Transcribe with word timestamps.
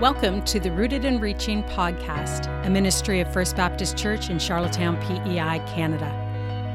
Welcome 0.00 0.44
to 0.44 0.60
the 0.60 0.70
Rooted 0.70 1.04
and 1.04 1.20
Reaching 1.20 1.64
podcast, 1.64 2.46
a 2.64 2.70
ministry 2.70 3.18
of 3.18 3.32
First 3.32 3.56
Baptist 3.56 3.96
Church 3.96 4.30
in 4.30 4.38
Charlottetown, 4.38 4.96
PEI, 4.98 5.58
Canada. 5.66 6.04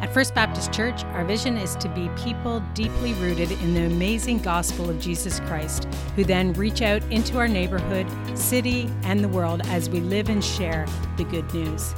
At 0.01 0.13
First 0.13 0.35
Baptist 0.35 0.73
Church, 0.73 1.05
our 1.05 1.23
vision 1.23 1.55
is 1.55 1.77
to 1.77 1.87
be 1.87 2.09
people 2.21 2.59
deeply 2.73 3.13
rooted 3.13 3.49
in 3.49 3.75
the 3.75 3.85
amazing 3.85 4.39
gospel 4.39 4.89
of 4.89 4.99
Jesus 4.99 5.39
Christ, 5.39 5.85
who 6.17 6.25
then 6.25 6.51
reach 6.51 6.81
out 6.81 7.01
into 7.03 7.37
our 7.37 7.47
neighborhood, 7.47 8.05
city, 8.37 8.89
and 9.03 9.23
the 9.23 9.29
world 9.29 9.61
as 9.67 9.89
we 9.89 10.01
live 10.01 10.27
and 10.27 10.43
share 10.43 10.85
the 11.15 11.23
good 11.23 11.51
news. 11.53 11.93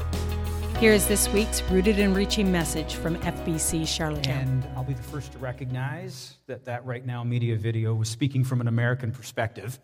Here 0.77 0.93
is 0.93 1.07
this 1.07 1.27
week's 1.29 1.63
Rooted 1.71 1.97
and 1.97 2.15
Reaching 2.15 2.51
message 2.51 2.93
from 2.93 3.15
FBC 3.21 3.87
Charlottetown. 3.87 4.43
And 4.43 4.67
I'll 4.75 4.83
be 4.83 4.93
the 4.93 5.01
first 5.01 5.31
to 5.31 5.39
recognize 5.39 6.35
that 6.45 6.65
that 6.65 6.85
Right 6.85 7.03
Now 7.03 7.23
media 7.23 7.55
video 7.55 7.95
was 7.95 8.09
speaking 8.09 8.43
from 8.43 8.61
an 8.61 8.67
American 8.67 9.11
perspective. 9.11 9.79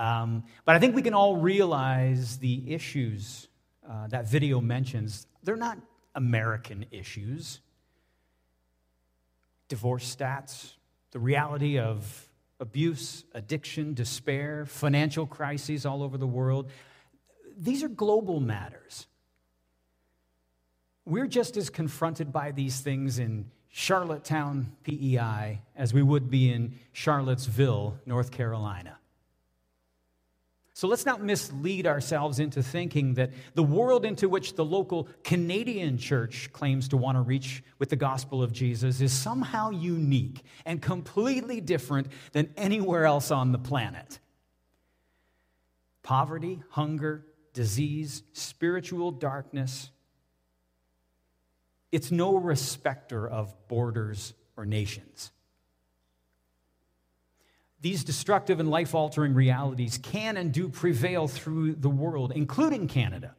Um, 0.00 0.44
but 0.64 0.74
I 0.74 0.78
think 0.78 0.94
we 0.94 1.02
can 1.02 1.12
all 1.12 1.36
realize 1.36 2.38
the 2.38 2.72
issues 2.72 3.48
uh, 3.86 4.06
that 4.06 4.26
video 4.26 4.58
mentions. 4.58 5.26
They're 5.42 5.56
not 5.56 5.76
American 6.14 6.86
issues. 6.90 7.60
Divorce 9.68 10.16
stats, 10.16 10.72
the 11.10 11.18
reality 11.18 11.78
of 11.78 12.30
abuse, 12.60 13.24
addiction, 13.34 13.92
despair, 13.92 14.64
financial 14.64 15.26
crises 15.26 15.84
all 15.84 16.02
over 16.02 16.16
the 16.16 16.26
world. 16.26 16.70
These 17.58 17.82
are 17.82 17.88
global 17.88 18.40
matters. 18.40 19.06
We're 21.04 21.26
just 21.26 21.58
as 21.58 21.68
confronted 21.68 22.32
by 22.32 22.52
these 22.52 22.80
things 22.80 23.18
in 23.18 23.50
Charlottetown, 23.68 24.72
PEI, 24.82 25.60
as 25.76 25.92
we 25.92 26.02
would 26.02 26.30
be 26.30 26.50
in 26.50 26.78
Charlottesville, 26.92 27.98
North 28.06 28.30
Carolina. 28.30 28.99
So 30.80 30.88
let's 30.88 31.04
not 31.04 31.22
mislead 31.22 31.86
ourselves 31.86 32.38
into 32.38 32.62
thinking 32.62 33.12
that 33.16 33.32
the 33.52 33.62
world 33.62 34.06
into 34.06 34.30
which 34.30 34.54
the 34.54 34.64
local 34.64 35.08
Canadian 35.24 35.98
church 35.98 36.48
claims 36.54 36.88
to 36.88 36.96
want 36.96 37.16
to 37.16 37.20
reach 37.20 37.62
with 37.78 37.90
the 37.90 37.96
gospel 37.96 38.42
of 38.42 38.50
Jesus 38.50 39.02
is 39.02 39.12
somehow 39.12 39.68
unique 39.68 40.40
and 40.64 40.80
completely 40.80 41.60
different 41.60 42.06
than 42.32 42.48
anywhere 42.56 43.04
else 43.04 43.30
on 43.30 43.52
the 43.52 43.58
planet. 43.58 44.20
Poverty, 46.02 46.62
hunger, 46.70 47.26
disease, 47.52 48.22
spiritual 48.32 49.10
darkness. 49.10 49.90
It's 51.92 52.10
no 52.10 52.36
respecter 52.36 53.28
of 53.28 53.54
borders 53.68 54.32
or 54.56 54.64
nations. 54.64 55.30
These 57.82 58.04
destructive 58.04 58.60
and 58.60 58.70
life 58.70 58.94
altering 58.94 59.34
realities 59.34 59.98
can 59.98 60.36
and 60.36 60.52
do 60.52 60.68
prevail 60.68 61.28
through 61.28 61.74
the 61.74 61.88
world, 61.88 62.32
including 62.34 62.88
Canada, 62.88 63.34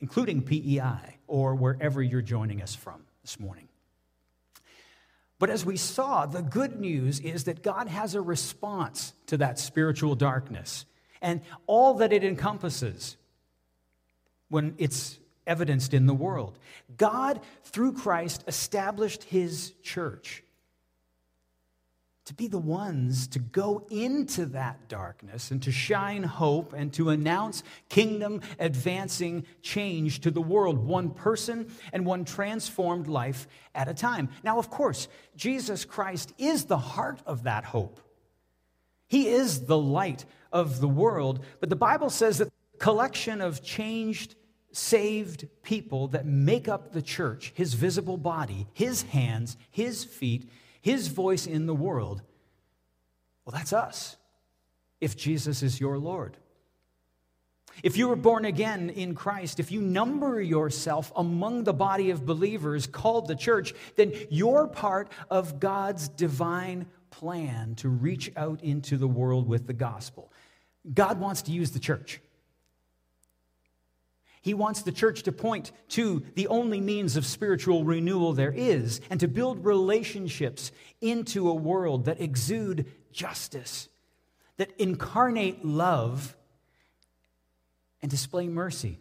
including 0.00 0.42
PEI, 0.42 1.18
or 1.26 1.54
wherever 1.54 2.02
you're 2.02 2.22
joining 2.22 2.62
us 2.62 2.74
from 2.74 3.04
this 3.22 3.38
morning. 3.38 3.68
But 5.38 5.50
as 5.50 5.64
we 5.64 5.76
saw, 5.76 6.24
the 6.24 6.42
good 6.42 6.80
news 6.80 7.20
is 7.20 7.44
that 7.44 7.62
God 7.62 7.88
has 7.88 8.14
a 8.14 8.20
response 8.20 9.12
to 9.26 9.36
that 9.38 9.58
spiritual 9.58 10.14
darkness 10.14 10.86
and 11.20 11.42
all 11.66 11.94
that 11.94 12.12
it 12.12 12.24
encompasses 12.24 13.16
when 14.48 14.74
it's 14.78 15.18
evidenced 15.46 15.92
in 15.92 16.06
the 16.06 16.14
world. 16.14 16.58
God, 16.96 17.40
through 17.64 17.92
Christ, 17.92 18.44
established 18.46 19.24
his 19.24 19.72
church 19.82 20.43
to 22.24 22.34
be 22.34 22.46
the 22.46 22.58
ones 22.58 23.26
to 23.28 23.38
go 23.38 23.86
into 23.90 24.46
that 24.46 24.88
darkness 24.88 25.50
and 25.50 25.62
to 25.62 25.70
shine 25.70 26.22
hope 26.22 26.72
and 26.72 26.92
to 26.94 27.10
announce 27.10 27.62
kingdom 27.88 28.40
advancing 28.58 29.44
change 29.60 30.20
to 30.20 30.30
the 30.30 30.40
world, 30.40 30.78
one 30.78 31.10
person 31.10 31.70
and 31.92 32.06
one 32.06 32.24
transformed 32.24 33.08
life 33.08 33.46
at 33.74 33.88
a 33.88 33.94
time. 33.94 34.30
Now, 34.42 34.58
of 34.58 34.70
course, 34.70 35.08
Jesus 35.36 35.84
Christ 35.84 36.32
is 36.38 36.64
the 36.64 36.78
heart 36.78 37.20
of 37.26 37.42
that 37.42 37.64
hope. 37.64 38.00
He 39.06 39.28
is 39.28 39.66
the 39.66 39.78
light 39.78 40.24
of 40.50 40.80
the 40.80 40.88
world, 40.88 41.44
but 41.60 41.68
the 41.68 41.76
Bible 41.76 42.08
says 42.08 42.38
that 42.38 42.46
the 42.46 42.78
collection 42.78 43.42
of 43.42 43.62
changed, 43.62 44.34
saved 44.72 45.46
people 45.62 46.08
that 46.08 46.24
make 46.24 46.68
up 46.68 46.92
the 46.92 47.02
church, 47.02 47.52
his 47.54 47.74
visible 47.74 48.16
body, 48.16 48.66
his 48.72 49.02
hands, 49.02 49.58
his 49.70 50.04
feet, 50.04 50.48
his 50.84 51.08
voice 51.08 51.46
in 51.46 51.64
the 51.64 51.74
world, 51.74 52.20
well, 53.46 53.56
that's 53.56 53.72
us, 53.72 54.18
if 55.00 55.16
Jesus 55.16 55.62
is 55.62 55.80
your 55.80 55.96
Lord. 55.96 56.36
If 57.82 57.96
you 57.96 58.06
were 58.06 58.16
born 58.16 58.44
again 58.44 58.90
in 58.90 59.14
Christ, 59.14 59.58
if 59.58 59.72
you 59.72 59.80
number 59.80 60.42
yourself 60.42 61.10
among 61.16 61.64
the 61.64 61.72
body 61.72 62.10
of 62.10 62.26
believers 62.26 62.86
called 62.86 63.28
the 63.28 63.34
church, 63.34 63.72
then 63.96 64.12
you're 64.28 64.66
part 64.66 65.10
of 65.30 65.58
God's 65.58 66.08
divine 66.08 66.84
plan 67.08 67.76
to 67.76 67.88
reach 67.88 68.30
out 68.36 68.62
into 68.62 68.98
the 68.98 69.08
world 69.08 69.48
with 69.48 69.66
the 69.66 69.72
gospel. 69.72 70.30
God 70.92 71.18
wants 71.18 71.40
to 71.42 71.50
use 71.50 71.70
the 71.70 71.78
church. 71.78 72.20
He 74.44 74.52
wants 74.52 74.82
the 74.82 74.92
church 74.92 75.22
to 75.22 75.32
point 75.32 75.72
to 75.88 76.22
the 76.34 76.48
only 76.48 76.78
means 76.78 77.16
of 77.16 77.24
spiritual 77.24 77.82
renewal 77.82 78.34
there 78.34 78.52
is 78.52 79.00
and 79.08 79.18
to 79.20 79.26
build 79.26 79.64
relationships 79.64 80.70
into 81.00 81.48
a 81.48 81.54
world 81.54 82.04
that 82.04 82.20
exude 82.20 82.84
justice, 83.10 83.88
that 84.58 84.70
incarnate 84.78 85.64
love 85.64 86.36
and 88.02 88.10
display 88.10 88.46
mercy. 88.46 88.98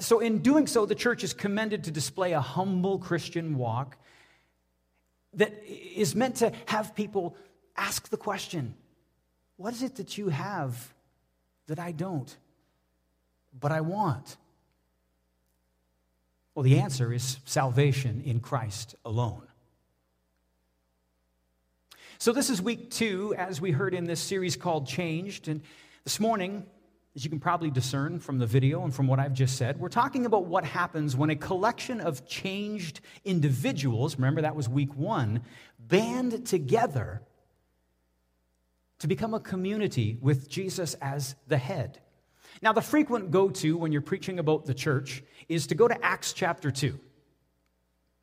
So, 0.00 0.20
in 0.20 0.40
doing 0.40 0.66
so, 0.66 0.84
the 0.84 0.94
church 0.94 1.24
is 1.24 1.32
commended 1.32 1.84
to 1.84 1.90
display 1.90 2.34
a 2.34 2.42
humble 2.42 2.98
Christian 2.98 3.56
walk 3.56 3.96
that 5.32 5.64
is 5.66 6.14
meant 6.14 6.36
to 6.36 6.52
have 6.66 6.94
people 6.94 7.36
ask 7.74 8.10
the 8.10 8.18
question 8.18 8.74
what 9.56 9.72
is 9.72 9.82
it 9.82 9.96
that 9.96 10.18
you 10.18 10.28
have 10.28 10.92
that 11.68 11.78
I 11.78 11.92
don't? 11.92 12.36
But 13.58 13.72
I 13.72 13.80
want? 13.80 14.36
Well, 16.54 16.62
the 16.62 16.78
answer 16.78 17.12
is 17.12 17.38
salvation 17.44 18.22
in 18.24 18.40
Christ 18.40 18.94
alone. 19.04 19.42
So, 22.18 22.32
this 22.32 22.48
is 22.48 22.62
week 22.62 22.90
two, 22.90 23.34
as 23.36 23.60
we 23.60 23.72
heard 23.72 23.92
in 23.92 24.04
this 24.04 24.20
series 24.20 24.56
called 24.56 24.86
Changed. 24.86 25.48
And 25.48 25.62
this 26.04 26.20
morning, 26.20 26.64
as 27.16 27.24
you 27.24 27.30
can 27.30 27.40
probably 27.40 27.70
discern 27.70 28.20
from 28.20 28.38
the 28.38 28.46
video 28.46 28.84
and 28.84 28.94
from 28.94 29.08
what 29.08 29.18
I've 29.18 29.34
just 29.34 29.56
said, 29.56 29.78
we're 29.78 29.88
talking 29.88 30.26
about 30.26 30.46
what 30.46 30.64
happens 30.64 31.16
when 31.16 31.30
a 31.30 31.36
collection 31.36 32.00
of 32.00 32.26
changed 32.26 33.00
individuals, 33.24 34.16
remember 34.16 34.42
that 34.42 34.54
was 34.54 34.68
week 34.68 34.94
one, 34.94 35.42
band 35.78 36.46
together 36.46 37.22
to 39.00 39.08
become 39.08 39.34
a 39.34 39.40
community 39.40 40.16
with 40.20 40.48
Jesus 40.48 40.94
as 40.94 41.34
the 41.48 41.58
head. 41.58 42.00
Now, 42.64 42.72
the 42.72 42.80
frequent 42.80 43.30
go 43.30 43.50
to 43.50 43.76
when 43.76 43.92
you're 43.92 44.00
preaching 44.00 44.38
about 44.38 44.64
the 44.64 44.72
church 44.72 45.22
is 45.50 45.66
to 45.66 45.74
go 45.74 45.86
to 45.86 46.02
Acts 46.02 46.32
chapter 46.32 46.70
2. 46.70 46.98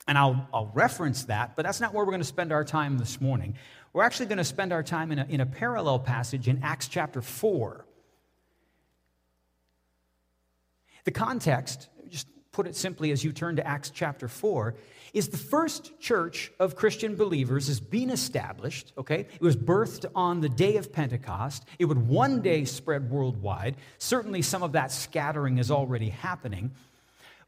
And 0.07 0.17
I'll, 0.17 0.47
I'll 0.51 0.71
reference 0.73 1.25
that, 1.25 1.55
but 1.55 1.63
that's 1.63 1.79
not 1.79 1.93
where 1.93 2.03
we're 2.03 2.11
going 2.11 2.21
to 2.21 2.27
spend 2.27 2.51
our 2.51 2.63
time 2.63 2.97
this 2.97 3.21
morning. 3.21 3.55
We're 3.93 4.01
actually 4.01 4.25
going 4.25 4.39
to 4.39 4.43
spend 4.43 4.73
our 4.73 4.81
time 4.81 5.11
in 5.11 5.19
a, 5.19 5.25
in 5.29 5.41
a 5.41 5.45
parallel 5.45 5.99
passage 5.99 6.47
in 6.47 6.63
Acts 6.63 6.87
chapter 6.87 7.21
4. 7.21 7.85
The 11.03 11.11
context, 11.11 11.89
just 12.09 12.25
put 12.51 12.67
it 12.67 12.75
simply 12.75 13.11
as 13.11 13.23
you 13.23 13.31
turn 13.31 13.55
to 13.55 13.65
Acts 13.65 13.89
chapter 13.89 14.27
4, 14.27 14.75
is 15.13 15.29
the 15.29 15.37
first 15.37 15.99
church 15.99 16.51
of 16.59 16.75
Christian 16.75 17.15
believers 17.15 17.69
is 17.69 17.79
being 17.79 18.09
established, 18.09 18.93
okay? 18.97 19.27
It 19.33 19.41
was 19.41 19.55
birthed 19.55 20.05
on 20.15 20.41
the 20.41 20.49
day 20.49 20.77
of 20.77 20.91
Pentecost. 20.91 21.65
It 21.79 21.85
would 21.85 22.07
one 22.07 22.41
day 22.41 22.65
spread 22.65 23.09
worldwide. 23.09 23.75
Certainly 23.97 24.43
some 24.43 24.63
of 24.63 24.73
that 24.73 24.91
scattering 24.91 25.57
is 25.57 25.71
already 25.71 26.09
happening. 26.09 26.71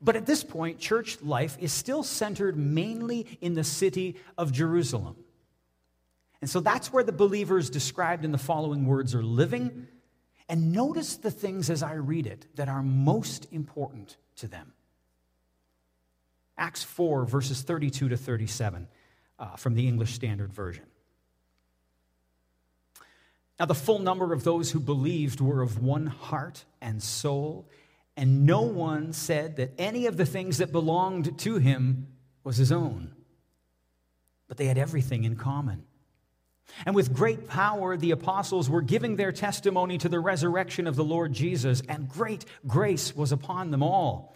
But 0.01 0.17
at 0.17 0.25
this 0.25 0.43
point, 0.43 0.79
church 0.79 1.21
life 1.21 1.57
is 1.59 1.71
still 1.71 2.03
centered 2.03 2.57
mainly 2.57 3.37
in 3.39 3.53
the 3.53 3.63
city 3.63 4.17
of 4.37 4.51
Jerusalem. 4.51 5.15
And 6.41 6.49
so 6.49 6.59
that's 6.59 6.91
where 6.91 7.05
the 7.05 7.13
believers 7.13 7.69
described 7.69 8.25
in 8.25 8.33
the 8.33 8.37
following 8.37 8.85
words 8.85 9.15
are 9.15 9.23
living. 9.23 9.87
And 10.49 10.73
notice 10.73 11.15
the 11.15 11.31
things 11.31 11.69
as 11.69 11.81
I 11.81 11.93
read 11.93 12.27
it 12.27 12.47
that 12.55 12.67
are 12.67 12.83
most 12.83 13.47
important 13.53 14.17
to 14.37 14.47
them. 14.47 14.73
Acts 16.57 16.83
4, 16.83 17.25
verses 17.25 17.61
32 17.61 18.09
to 18.09 18.17
37 18.17 18.87
uh, 19.39 19.55
from 19.55 19.73
the 19.73 19.87
English 19.87 20.13
Standard 20.13 20.53
Version. 20.53 20.85
Now, 23.59 23.65
the 23.65 23.75
full 23.75 23.99
number 23.99 24.33
of 24.33 24.43
those 24.43 24.71
who 24.71 24.79
believed 24.79 25.39
were 25.39 25.61
of 25.61 25.81
one 25.81 26.07
heart 26.07 26.65
and 26.81 27.01
soul, 27.01 27.69
and 28.17 28.45
no 28.45 28.61
one 28.61 29.13
said 29.13 29.57
that 29.57 29.73
any 29.77 30.05
of 30.05 30.17
the 30.17 30.25
things 30.25 30.57
that 30.57 30.71
belonged 30.71 31.37
to 31.39 31.57
him 31.57 32.07
was 32.43 32.57
his 32.57 32.71
own, 32.71 33.13
but 34.47 34.57
they 34.57 34.65
had 34.65 34.77
everything 34.77 35.23
in 35.23 35.35
common. 35.35 35.85
And 36.85 36.95
with 36.95 37.13
great 37.13 37.47
power, 37.47 37.95
the 37.97 38.11
apostles 38.11 38.69
were 38.69 38.81
giving 38.81 39.15
their 39.15 39.31
testimony 39.31 39.97
to 39.99 40.09
the 40.09 40.19
resurrection 40.19 40.87
of 40.87 40.95
the 40.95 41.03
Lord 41.03 41.33
Jesus, 41.33 41.81
and 41.87 42.09
great 42.09 42.45
grace 42.65 43.15
was 43.15 43.31
upon 43.31 43.71
them 43.71 43.83
all. 43.83 44.35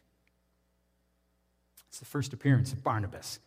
It's 1.91 1.99
the 1.99 2.05
first 2.05 2.31
appearance 2.31 2.71
of 2.71 2.81
Barnabas. 2.85 3.41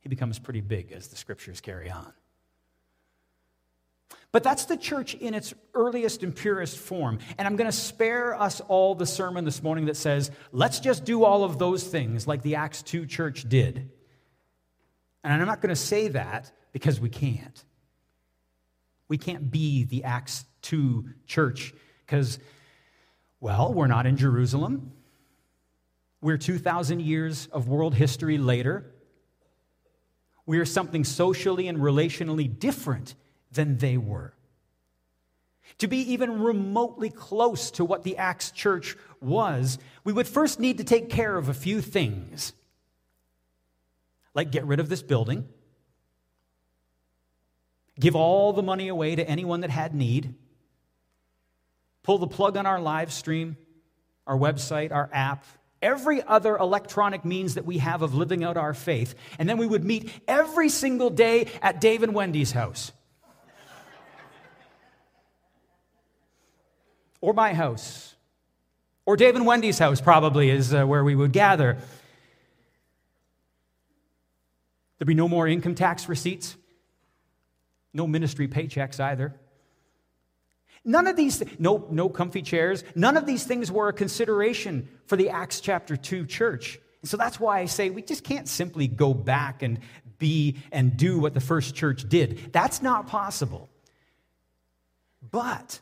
He 0.00 0.08
becomes 0.08 0.38
pretty 0.38 0.62
big 0.62 0.90
as 0.90 1.08
the 1.08 1.16
scriptures 1.16 1.60
carry 1.60 1.90
on. 1.90 2.14
But 4.32 4.42
that's 4.42 4.64
the 4.64 4.78
church 4.78 5.12
in 5.12 5.34
its 5.34 5.52
earliest 5.74 6.22
and 6.22 6.34
purest 6.34 6.78
form. 6.78 7.18
And 7.36 7.46
I'm 7.46 7.56
going 7.56 7.70
to 7.70 7.76
spare 7.76 8.34
us 8.40 8.62
all 8.62 8.94
the 8.94 9.04
sermon 9.04 9.44
this 9.44 9.62
morning 9.62 9.84
that 9.84 9.98
says, 9.98 10.30
let's 10.50 10.80
just 10.80 11.04
do 11.04 11.24
all 11.24 11.44
of 11.44 11.58
those 11.58 11.84
things 11.84 12.26
like 12.26 12.40
the 12.40 12.54
Acts 12.54 12.82
2 12.82 13.04
church 13.04 13.46
did. 13.46 13.90
And 15.22 15.30
I'm 15.30 15.46
not 15.46 15.60
going 15.60 15.68
to 15.68 15.76
say 15.76 16.08
that 16.08 16.50
because 16.72 16.98
we 16.98 17.10
can't. 17.10 17.64
We 19.08 19.18
can't 19.18 19.50
be 19.50 19.84
the 19.84 20.04
Acts 20.04 20.46
2 20.62 21.04
church 21.26 21.74
because, 22.06 22.38
well, 23.40 23.74
we're 23.74 23.88
not 23.88 24.06
in 24.06 24.16
Jerusalem. 24.16 24.92
We're 26.20 26.38
2,000 26.38 27.00
years 27.00 27.46
of 27.52 27.68
world 27.68 27.94
history 27.94 28.38
later. 28.38 28.92
We 30.46 30.58
are 30.58 30.64
something 30.64 31.04
socially 31.04 31.68
and 31.68 31.78
relationally 31.78 32.58
different 32.58 33.14
than 33.52 33.78
they 33.78 33.96
were. 33.96 34.34
To 35.78 35.86
be 35.86 36.12
even 36.12 36.40
remotely 36.42 37.10
close 37.10 37.70
to 37.72 37.84
what 37.84 38.02
the 38.02 38.16
Acts 38.16 38.50
church 38.50 38.96
was, 39.20 39.78
we 40.02 40.12
would 40.12 40.26
first 40.26 40.58
need 40.58 40.78
to 40.78 40.84
take 40.84 41.10
care 41.10 41.36
of 41.36 41.48
a 41.48 41.54
few 41.54 41.80
things. 41.80 42.52
Like 44.34 44.50
get 44.50 44.64
rid 44.64 44.80
of 44.80 44.88
this 44.88 45.02
building, 45.02 45.46
give 47.98 48.16
all 48.16 48.52
the 48.52 48.62
money 48.62 48.88
away 48.88 49.14
to 49.16 49.28
anyone 49.28 49.60
that 49.60 49.70
had 49.70 49.94
need, 49.94 50.34
pull 52.02 52.18
the 52.18 52.26
plug 52.26 52.56
on 52.56 52.64
our 52.64 52.80
live 52.80 53.12
stream, 53.12 53.56
our 54.26 54.36
website, 54.36 54.92
our 54.92 55.10
app, 55.12 55.44
every 55.82 56.22
other 56.22 56.56
electronic 56.56 57.24
means 57.24 57.54
that 57.54 57.64
we 57.64 57.78
have 57.78 58.02
of 58.02 58.14
living 58.14 58.44
out 58.44 58.56
our 58.56 58.74
faith, 58.74 59.14
and 59.38 59.48
then 59.48 59.58
we 59.58 59.66
would 59.66 59.84
meet 59.84 60.10
every 60.26 60.68
single 60.68 61.10
day 61.10 61.48
at 61.62 61.80
Dave 61.80 62.02
and 62.02 62.14
Wendy's 62.14 62.52
house. 62.52 62.92
or 67.20 67.32
my 67.32 67.52
house, 67.52 68.14
or 69.04 69.16
Dave 69.16 69.34
and 69.34 69.44
Wendy's 69.44 69.78
house, 69.78 70.00
probably, 70.00 70.50
is 70.50 70.72
uh, 70.72 70.84
where 70.84 71.02
we 71.02 71.14
would 71.14 71.32
gather. 71.32 71.78
There'd 74.98 75.08
be 75.08 75.14
no 75.14 75.28
more 75.28 75.48
income 75.48 75.74
tax 75.74 76.08
receipts, 76.08 76.56
no 77.92 78.06
ministry 78.06 78.48
paychecks 78.48 79.00
either. 79.00 79.34
None 80.84 81.06
of 81.06 81.16
these, 81.16 81.42
no, 81.58 81.86
no 81.90 82.08
comfy 82.08 82.42
chairs, 82.42 82.84
none 82.94 83.16
of 83.16 83.26
these 83.26 83.44
things 83.44 83.70
were 83.70 83.88
a 83.88 83.92
consideration 83.92 84.88
for 85.06 85.16
the 85.16 85.30
Acts 85.30 85.60
chapter 85.60 85.96
2 85.96 86.26
church. 86.26 86.78
And 87.02 87.08
so 87.08 87.16
that's 87.16 87.38
why 87.38 87.60
I 87.60 87.66
say 87.66 87.90
we 87.90 88.02
just 88.02 88.24
can't 88.24 88.48
simply 88.48 88.88
go 88.88 89.14
back 89.14 89.62
and 89.62 89.80
be 90.18 90.56
and 90.72 90.96
do 90.96 91.18
what 91.18 91.34
the 91.34 91.40
first 91.40 91.74
church 91.74 92.08
did. 92.08 92.52
That's 92.52 92.82
not 92.82 93.06
possible. 93.06 93.68
But 95.30 95.80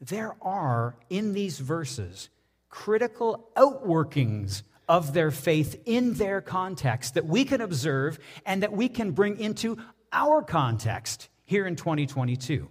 there 0.00 0.34
are 0.42 0.96
in 1.08 1.32
these 1.32 1.58
verses 1.58 2.28
critical 2.68 3.50
outworkings 3.56 4.62
of 4.88 5.12
their 5.12 5.30
faith 5.30 5.80
in 5.86 6.14
their 6.14 6.40
context 6.40 7.14
that 7.14 7.26
we 7.26 7.44
can 7.44 7.60
observe 7.60 8.18
and 8.46 8.62
that 8.62 8.72
we 8.72 8.88
can 8.88 9.12
bring 9.12 9.38
into 9.38 9.76
our 10.12 10.42
context 10.42 11.28
here 11.44 11.66
in 11.66 11.76
2022. 11.76 12.68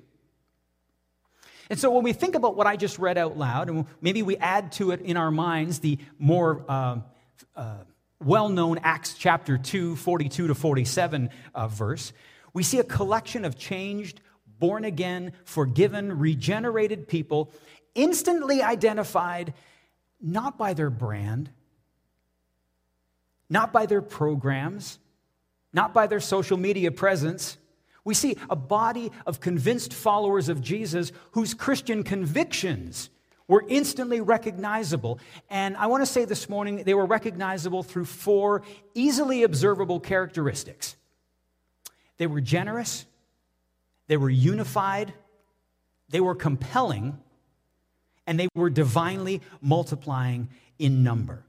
And 1.69 1.79
so 1.79 1.91
when 1.91 2.03
we 2.03 2.13
think 2.13 2.35
about 2.35 2.55
what 2.55 2.65
I 2.65 2.75
just 2.75 2.97
read 2.97 3.17
out 3.17 3.37
loud, 3.37 3.69
and 3.69 3.85
maybe 4.01 4.23
we 4.23 4.37
add 4.37 4.71
to 4.73 4.91
it 4.91 5.01
in 5.01 5.17
our 5.17 5.29
minds 5.29 5.79
the 5.79 5.99
more 6.17 6.65
uh, 6.67 6.97
uh, 7.55 7.75
well 8.19 8.49
known 8.49 8.79
Acts 8.79 9.13
chapter 9.13 9.57
2, 9.57 9.95
42 9.95 10.47
to 10.47 10.55
47 10.55 11.29
uh, 11.53 11.67
verse, 11.67 12.11
we 12.53 12.63
see 12.63 12.79
a 12.79 12.83
collection 12.83 13.45
of 13.45 13.57
changed 13.57 14.21
born 14.59 14.83
again, 14.83 15.31
forgiven, 15.45 16.19
regenerated 16.19 17.07
people, 17.07 17.51
instantly 17.95 18.61
identified 18.61 19.53
not 20.21 20.57
by 20.57 20.73
their 20.73 20.89
brand, 20.89 21.49
not 23.49 23.71
by 23.71 23.85
their 23.85 24.01
programs, 24.01 24.99
not 25.71 25.93
by 25.93 26.07
their 26.07 26.19
social 26.19 26.57
media 26.57 26.91
presence. 26.91 27.57
We 28.09 28.15
see 28.15 28.37
a 28.49 28.55
body 28.55 29.11
of 29.27 29.39
convinced 29.39 29.93
followers 29.93 30.49
of 30.49 30.63
Jesus 30.63 31.11
whose 31.33 31.53
Christian 31.53 32.01
convictions 32.01 33.11
were 33.47 33.63
instantly 33.67 34.19
recognizable. 34.19 35.19
And 35.47 35.77
I 35.77 35.85
want 35.85 36.01
to 36.01 36.07
say 36.07 36.25
this 36.25 36.49
morning 36.49 36.77
they 36.77 36.95
were 36.95 37.05
recognizable 37.05 37.83
through 37.83 38.05
four 38.05 38.63
easily 38.95 39.43
observable 39.43 39.99
characteristics 39.99 40.95
they 42.17 42.25
were 42.25 42.41
generous, 42.41 43.05
they 44.07 44.17
were 44.17 44.31
unified, 44.31 45.13
they 46.09 46.19
were 46.19 46.33
compelling, 46.33 47.15
and 48.25 48.39
they 48.39 48.47
were 48.55 48.71
divinely 48.71 49.39
multiplying 49.61 50.49
in 50.79 51.03
number. 51.03 51.45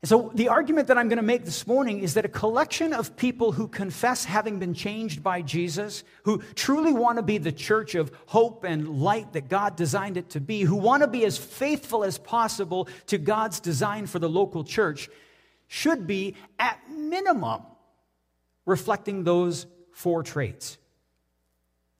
And 0.00 0.08
so, 0.08 0.30
the 0.32 0.48
argument 0.48 0.88
that 0.88 0.98
I'm 0.98 1.08
going 1.08 1.16
to 1.16 1.24
make 1.24 1.44
this 1.44 1.66
morning 1.66 2.00
is 2.00 2.14
that 2.14 2.24
a 2.24 2.28
collection 2.28 2.92
of 2.92 3.16
people 3.16 3.50
who 3.50 3.66
confess 3.66 4.24
having 4.24 4.60
been 4.60 4.72
changed 4.72 5.24
by 5.24 5.42
Jesus, 5.42 6.04
who 6.22 6.40
truly 6.54 6.92
want 6.92 7.16
to 7.18 7.22
be 7.22 7.38
the 7.38 7.50
church 7.50 7.96
of 7.96 8.12
hope 8.26 8.62
and 8.62 9.00
light 9.00 9.32
that 9.32 9.48
God 9.48 9.74
designed 9.74 10.16
it 10.16 10.30
to 10.30 10.40
be, 10.40 10.62
who 10.62 10.76
want 10.76 11.02
to 11.02 11.08
be 11.08 11.24
as 11.24 11.36
faithful 11.36 12.04
as 12.04 12.16
possible 12.16 12.88
to 13.06 13.18
God's 13.18 13.58
design 13.58 14.06
for 14.06 14.20
the 14.20 14.28
local 14.28 14.62
church, 14.62 15.08
should 15.66 16.06
be, 16.06 16.36
at 16.60 16.78
minimum, 16.90 17.62
reflecting 18.66 19.24
those 19.24 19.66
four 19.92 20.22
traits. 20.22 20.78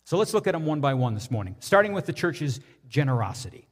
So 0.04 0.16
let's 0.16 0.32
look 0.32 0.46
at 0.46 0.52
them 0.52 0.64
one 0.64 0.80
by 0.80 0.94
one 0.94 1.14
this 1.14 1.30
morning, 1.30 1.56
starting 1.58 1.92
with 1.92 2.06
the 2.06 2.12
church's 2.12 2.60
generosity. 2.88 3.67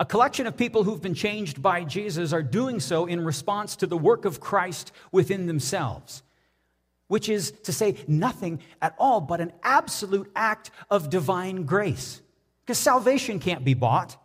A 0.00 0.04
collection 0.04 0.46
of 0.46 0.56
people 0.56 0.82
who've 0.82 1.02
been 1.02 1.14
changed 1.14 1.62
by 1.62 1.84
Jesus 1.84 2.32
are 2.32 2.42
doing 2.42 2.80
so 2.80 3.06
in 3.06 3.24
response 3.24 3.76
to 3.76 3.86
the 3.86 3.96
work 3.96 4.24
of 4.24 4.40
Christ 4.40 4.92
within 5.12 5.46
themselves, 5.46 6.22
which 7.08 7.28
is 7.28 7.52
to 7.62 7.72
say 7.72 7.96
nothing 8.08 8.60
at 8.82 8.94
all 8.98 9.20
but 9.20 9.40
an 9.40 9.52
absolute 9.62 10.30
act 10.34 10.70
of 10.90 11.10
divine 11.10 11.64
grace. 11.64 12.20
Because 12.62 12.78
salvation 12.78 13.38
can't 13.38 13.64
be 13.64 13.74
bought, 13.74 14.16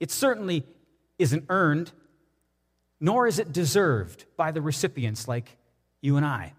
it 0.00 0.10
certainly 0.10 0.64
isn't 1.18 1.44
earned, 1.48 1.92
nor 3.00 3.26
is 3.26 3.38
it 3.38 3.52
deserved 3.52 4.24
by 4.36 4.50
the 4.50 4.60
recipients 4.60 5.26
like 5.28 5.56
you 6.00 6.16
and 6.16 6.26
I. 6.26 6.52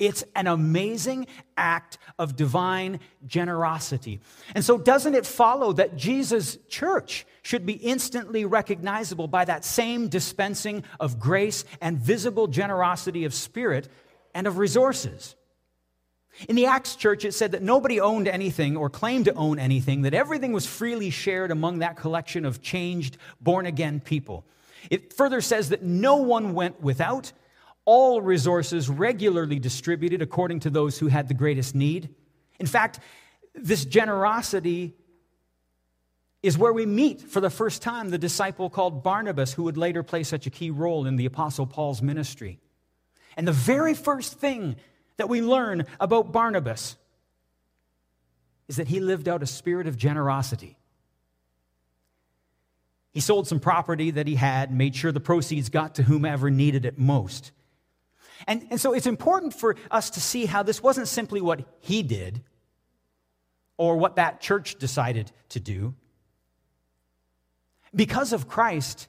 It's 0.00 0.24
an 0.34 0.46
amazing 0.46 1.26
act 1.56 1.98
of 2.18 2.34
divine 2.34 3.00
generosity. 3.26 4.20
And 4.54 4.64
so, 4.64 4.78
doesn't 4.78 5.14
it 5.14 5.26
follow 5.26 5.74
that 5.74 5.96
Jesus' 5.96 6.58
church 6.68 7.26
should 7.42 7.66
be 7.66 7.74
instantly 7.74 8.46
recognizable 8.46 9.28
by 9.28 9.44
that 9.44 9.64
same 9.64 10.08
dispensing 10.08 10.84
of 10.98 11.20
grace 11.20 11.64
and 11.82 11.98
visible 11.98 12.46
generosity 12.46 13.24
of 13.24 13.34
spirit 13.34 13.88
and 14.34 14.46
of 14.46 14.56
resources? 14.56 15.36
In 16.48 16.56
the 16.56 16.66
Acts 16.66 16.96
church, 16.96 17.26
it 17.26 17.34
said 17.34 17.52
that 17.52 17.62
nobody 17.62 18.00
owned 18.00 18.26
anything 18.26 18.76
or 18.76 18.88
claimed 18.88 19.26
to 19.26 19.34
own 19.34 19.58
anything, 19.58 20.02
that 20.02 20.14
everything 20.14 20.52
was 20.52 20.64
freely 20.64 21.10
shared 21.10 21.50
among 21.50 21.80
that 21.80 21.96
collection 21.96 22.46
of 22.46 22.62
changed, 22.62 23.18
born 23.40 23.66
again 23.66 24.00
people. 24.00 24.46
It 24.88 25.12
further 25.12 25.42
says 25.42 25.68
that 25.68 25.82
no 25.82 26.16
one 26.16 26.54
went 26.54 26.80
without, 26.80 27.32
all 27.84 28.20
resources 28.20 28.88
regularly 28.88 29.58
distributed 29.58 30.22
according 30.22 30.60
to 30.60 30.70
those 30.70 30.98
who 30.98 31.08
had 31.08 31.28
the 31.28 31.34
greatest 31.34 31.74
need. 31.74 32.14
In 32.58 32.66
fact, 32.66 33.00
this 33.54 33.84
generosity 33.84 34.94
is 36.42 36.56
where 36.56 36.72
we 36.72 36.86
meet 36.86 37.20
for 37.20 37.40
the 37.40 37.50
first 37.50 37.82
time 37.82 38.10
the 38.10 38.18
disciple 38.18 38.70
called 38.70 39.02
Barnabas, 39.02 39.52
who 39.52 39.64
would 39.64 39.76
later 39.76 40.02
play 40.02 40.22
such 40.22 40.46
a 40.46 40.50
key 40.50 40.70
role 40.70 41.06
in 41.06 41.16
the 41.16 41.26
Apostle 41.26 41.66
Paul's 41.66 42.00
ministry. 42.00 42.58
And 43.36 43.46
the 43.46 43.52
very 43.52 43.94
first 43.94 44.34
thing 44.34 44.76
that 45.16 45.28
we 45.28 45.42
learn 45.42 45.84
about 45.98 46.32
Barnabas 46.32 46.96
is 48.68 48.76
that 48.76 48.88
he 48.88 49.00
lived 49.00 49.28
out 49.28 49.42
a 49.42 49.46
spirit 49.46 49.86
of 49.86 49.96
generosity. 49.96 50.78
He 53.12 53.20
sold 53.20 53.48
some 53.48 53.60
property 53.60 54.12
that 54.12 54.26
he 54.26 54.36
had, 54.36 54.72
made 54.72 54.94
sure 54.94 55.10
the 55.12 55.20
proceeds 55.20 55.68
got 55.68 55.96
to 55.96 56.04
whomever 56.04 56.50
needed 56.50 56.84
it 56.84 56.98
most. 56.98 57.50
And, 58.46 58.66
and 58.70 58.80
so 58.80 58.92
it's 58.92 59.06
important 59.06 59.54
for 59.54 59.76
us 59.90 60.10
to 60.10 60.20
see 60.20 60.46
how 60.46 60.62
this 60.62 60.82
wasn't 60.82 61.08
simply 61.08 61.40
what 61.40 61.62
he 61.80 62.02
did 62.02 62.42
or 63.76 63.96
what 63.96 64.16
that 64.16 64.40
church 64.40 64.78
decided 64.78 65.30
to 65.50 65.60
do. 65.60 65.94
Because 67.94 68.32
of 68.32 68.48
Christ, 68.48 69.08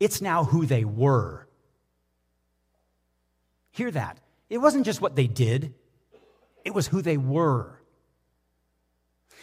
it's 0.00 0.20
now 0.20 0.44
who 0.44 0.66
they 0.66 0.84
were. 0.84 1.46
Hear 3.70 3.90
that. 3.90 4.18
It 4.48 4.58
wasn't 4.58 4.86
just 4.86 5.00
what 5.00 5.16
they 5.16 5.26
did, 5.26 5.74
it 6.64 6.74
was 6.74 6.86
who 6.88 7.02
they 7.02 7.16
were. 7.16 7.78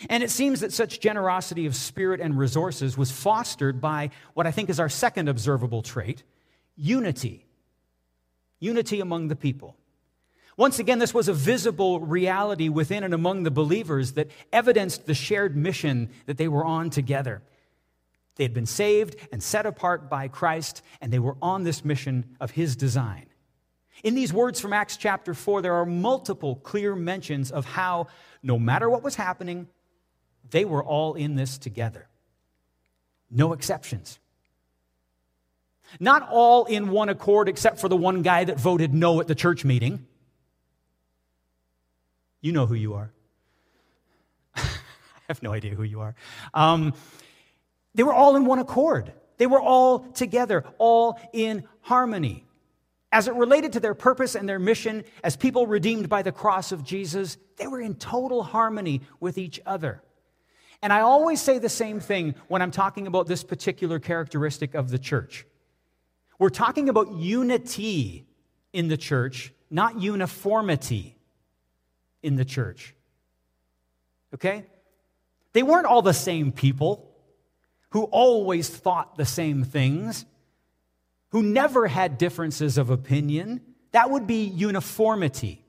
And 0.10 0.24
it 0.24 0.30
seems 0.30 0.60
that 0.60 0.74
such 0.74 1.00
generosity 1.00 1.66
of 1.66 1.76
spirit 1.76 2.20
and 2.20 2.38
resources 2.38 2.98
was 2.98 3.12
fostered 3.12 3.80
by 3.80 4.10
what 4.34 4.46
I 4.46 4.52
think 4.52 4.70
is 4.70 4.80
our 4.80 4.90
second 4.90 5.30
observable 5.30 5.82
trait 5.82 6.24
unity. 6.76 7.45
Unity 8.66 9.00
among 9.00 9.28
the 9.28 9.36
people. 9.36 9.76
Once 10.58 10.80
again, 10.80 11.00
this 11.00 11.14
was 11.14 11.28
a 11.28 11.34
visible 11.34 12.00
reality 12.00 12.68
within 12.68 13.04
and 13.04 13.14
among 13.14 13.44
the 13.44 13.52
believers 13.52 14.14
that 14.14 14.32
evidenced 14.52 15.06
the 15.06 15.14
shared 15.14 15.56
mission 15.56 16.10
that 16.26 16.38
they 16.38 16.48
were 16.48 16.66
on 16.66 16.90
together. 16.90 17.42
They 18.36 18.44
had 18.44 18.54
been 18.54 18.66
saved 18.66 19.16
and 19.32 19.44
set 19.44 19.66
apart 19.66 20.10
by 20.10 20.28
Christ, 20.28 20.82
and 21.00 21.14
they 21.14 21.20
were 21.20 21.38
on 21.42 21.64
this 21.64 21.86
mission 21.86 22.36
of 22.40 22.52
His 22.52 22.76
design. 22.76 23.28
In 24.04 24.16
these 24.16 24.34
words 24.34 24.60
from 24.60 24.74
Acts 24.74 24.98
chapter 24.98 25.34
4, 25.34 25.62
there 25.62 25.76
are 25.76 25.86
multiple 25.86 26.56
clear 26.56 26.96
mentions 26.96 27.52
of 27.52 27.66
how, 27.66 28.08
no 28.42 28.58
matter 28.58 28.90
what 28.90 29.04
was 29.04 29.16
happening, 29.16 29.68
they 30.50 30.66
were 30.66 30.84
all 30.84 31.14
in 31.14 31.36
this 31.36 31.58
together. 31.58 32.08
No 33.30 33.54
exceptions. 33.54 34.20
Not 36.00 36.28
all 36.30 36.66
in 36.66 36.90
one 36.90 37.10
accord, 37.10 37.50
except 37.50 37.80
for 37.80 37.88
the 37.88 37.96
one 37.96 38.22
guy 38.22 38.44
that 38.44 38.60
voted 38.60 38.94
no 38.94 39.20
at 39.22 39.28
the 39.28 39.36
church 39.36 39.64
meeting. 39.66 40.06
You 42.42 42.52
know 42.52 42.66
who 42.66 42.76
you 42.76 42.94
are. 42.94 43.12
I 44.56 44.62
have 45.28 45.42
no 45.42 45.52
idea 45.52 45.74
who 45.74 45.84
you 45.84 46.02
are. 46.02 46.16
Um, 46.54 46.94
they 47.96 48.04
were 48.04 48.14
all 48.14 48.36
in 48.36 48.46
one 48.46 48.60
accord. 48.60 49.14
They 49.38 49.48
were 49.48 49.60
all 49.60 50.00
together, 50.00 50.64
all 50.78 51.20
in 51.34 51.64
harmony. 51.82 52.46
As 53.12 53.28
it 53.28 53.34
related 53.34 53.74
to 53.74 53.80
their 53.80 53.94
purpose 53.94 54.36
and 54.36 54.48
their 54.48 54.60
mission 54.60 55.06
as 55.24 55.38
people 55.38 55.68
redeemed 55.68 56.10
by 56.10 56.22
the 56.22 56.32
cross 56.32 56.72
of 56.72 56.84
Jesus, 56.84 57.38
they 57.58 57.68
were 57.68 57.80
in 57.80 57.96
total 57.96 58.44
harmony 58.44 59.02
with 59.20 59.38
each 59.38 59.60
other. 59.66 60.02
And 60.82 60.92
I 60.92 61.02
always 61.02 61.42
say 61.42 61.58
the 61.58 61.70
same 61.70 62.00
thing 62.00 62.36
when 62.48 62.62
I'm 62.62 62.72
talking 62.72 63.08
about 63.08 63.28
this 63.28 63.44
particular 63.44 64.00
characteristic 64.00 64.76
of 64.76 64.90
the 64.90 65.00
church. 65.00 65.46
We're 66.38 66.50
talking 66.50 66.90
about 66.90 67.14
unity 67.14 68.28
in 68.74 68.88
the 68.88 68.98
church, 68.98 69.54
not 69.70 70.00
uniformity 70.00 71.18
in 72.22 72.36
the 72.36 72.46
church. 72.46 72.94
Okay? 74.34 74.66
They 75.54 75.64
weren't 75.64 75.86
all 75.86 76.02
the 76.02 76.14
same 76.14 76.52
people 76.52 77.10
who 77.92 78.04
always 78.04 78.68
thought 78.68 79.16
the 79.16 79.26
same 79.26 79.64
things, 79.64 80.26
who 81.30 81.42
never 81.42 81.88
had 81.88 82.18
differences 82.18 82.78
of 82.78 82.90
opinion. 82.90 83.62
That 83.92 84.10
would 84.10 84.28
be 84.28 84.44
uniformity. 84.44 85.64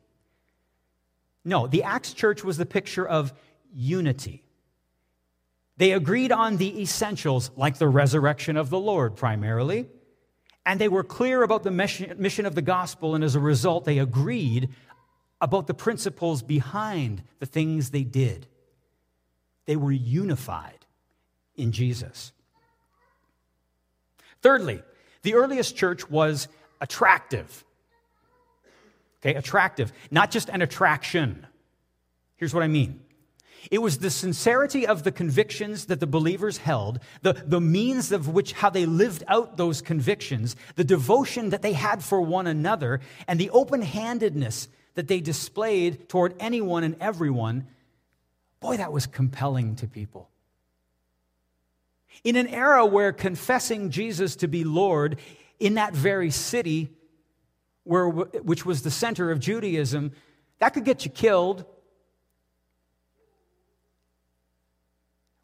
No, 1.44 1.68
the 1.68 1.84
Acts 1.84 2.12
church 2.12 2.42
was 2.42 2.56
the 2.56 2.66
picture 2.66 3.06
of 3.06 3.32
unity. 3.72 4.42
They 5.76 5.92
agreed 5.92 6.32
on 6.32 6.56
the 6.56 6.82
essentials, 6.82 7.52
like 7.54 7.78
the 7.78 7.86
resurrection 7.86 8.56
of 8.56 8.70
the 8.70 8.80
Lord, 8.80 9.14
primarily. 9.14 9.86
And 10.66 10.80
they 10.80 10.88
were 10.88 11.04
clear 11.04 11.44
about 11.44 11.62
the 11.62 11.70
mission 11.70 12.44
of 12.44 12.54
the 12.56 12.62
gospel, 12.62 13.14
and 13.14 13.22
as 13.22 13.36
a 13.36 13.40
result, 13.40 13.84
they 13.84 13.98
agreed 13.98 14.68
about 15.40 15.68
the 15.68 15.74
principles 15.74 16.42
behind 16.42 17.22
the 17.38 17.46
things 17.46 17.90
they 17.90 18.02
did. 18.02 18.48
They 19.66 19.76
were 19.76 19.92
unified 19.92 20.84
in 21.54 21.70
Jesus. 21.70 22.32
Thirdly, 24.42 24.82
the 25.22 25.34
earliest 25.34 25.76
church 25.76 26.10
was 26.10 26.48
attractive. 26.80 27.64
Okay, 29.20 29.36
attractive, 29.36 29.92
not 30.10 30.30
just 30.32 30.48
an 30.48 30.62
attraction. 30.62 31.46
Here's 32.36 32.52
what 32.52 32.64
I 32.64 32.68
mean 32.68 33.00
it 33.70 33.78
was 33.78 33.98
the 33.98 34.10
sincerity 34.10 34.86
of 34.86 35.02
the 35.02 35.12
convictions 35.12 35.86
that 35.86 36.00
the 36.00 36.06
believers 36.06 36.58
held, 36.58 37.00
the, 37.22 37.32
the 37.32 37.60
means 37.60 38.12
of 38.12 38.28
which 38.28 38.52
how 38.52 38.70
they 38.70 38.86
lived 38.86 39.24
out 39.28 39.56
those 39.56 39.82
convictions, 39.82 40.56
the 40.76 40.84
devotion 40.84 41.50
that 41.50 41.62
they 41.62 41.72
had 41.72 42.02
for 42.02 42.20
one 42.20 42.46
another, 42.46 43.00
and 43.26 43.40
the 43.40 43.50
open 43.50 43.82
handedness 43.82 44.68
that 44.94 45.08
they 45.08 45.20
displayed 45.20 46.08
toward 46.08 46.34
anyone 46.40 46.84
and 46.84 46.96
everyone. 47.00 47.66
Boy, 48.60 48.76
that 48.76 48.92
was 48.92 49.06
compelling 49.06 49.76
to 49.76 49.86
people. 49.86 50.30
In 52.24 52.36
an 52.36 52.46
era 52.48 52.84
where 52.86 53.12
confessing 53.12 53.90
Jesus 53.90 54.36
to 54.36 54.48
be 54.48 54.64
Lord 54.64 55.18
in 55.60 55.74
that 55.74 55.94
very 55.94 56.30
city, 56.30 56.90
where, 57.84 58.08
which 58.08 58.64
was 58.64 58.82
the 58.82 58.90
center 58.90 59.30
of 59.30 59.38
Judaism, 59.38 60.12
that 60.58 60.70
could 60.70 60.84
get 60.84 61.04
you 61.04 61.10
killed 61.10 61.66